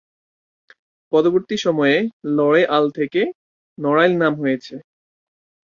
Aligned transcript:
পরবর্তী 1.11 1.55
সময়ে 1.57 1.97
‘লড়ে 2.37 2.61
আল’ 2.75 2.85
থেকে 2.97 3.21
নড়াইল 3.77 4.13
নাম 4.17 4.33
হয়েছে। 4.41 4.75